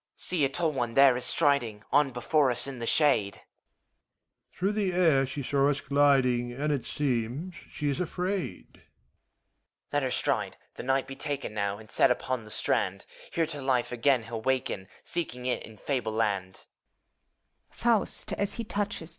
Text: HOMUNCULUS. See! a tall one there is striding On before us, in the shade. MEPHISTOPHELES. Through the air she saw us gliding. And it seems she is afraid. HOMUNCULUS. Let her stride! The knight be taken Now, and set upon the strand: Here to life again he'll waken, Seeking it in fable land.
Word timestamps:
HOMUNCULUS. 0.17 0.25
See! 0.29 0.43
a 0.45 0.49
tall 0.49 0.71
one 0.71 0.95
there 0.95 1.15
is 1.15 1.25
striding 1.25 1.83
On 1.91 2.09
before 2.09 2.49
us, 2.49 2.65
in 2.65 2.79
the 2.79 2.87
shade. 2.87 3.35
MEPHISTOPHELES. 4.53 4.57
Through 4.57 4.71
the 4.73 4.93
air 4.93 5.27
she 5.27 5.43
saw 5.43 5.69
us 5.69 5.79
gliding. 5.79 6.51
And 6.51 6.73
it 6.73 6.85
seems 6.85 7.53
she 7.69 7.87
is 7.87 7.99
afraid. 7.99 8.65
HOMUNCULUS. 8.77 9.93
Let 9.93 10.01
her 10.01 10.09
stride! 10.09 10.57
The 10.73 10.81
knight 10.81 11.05
be 11.05 11.15
taken 11.15 11.53
Now, 11.53 11.77
and 11.77 11.91
set 11.91 12.09
upon 12.09 12.45
the 12.45 12.49
strand: 12.49 13.05
Here 13.31 13.45
to 13.45 13.61
life 13.61 13.91
again 13.91 14.23
he'll 14.23 14.41
waken, 14.41 14.87
Seeking 15.03 15.45
it 15.45 15.61
in 15.61 15.77
fable 15.77 16.13
land. 16.13 16.65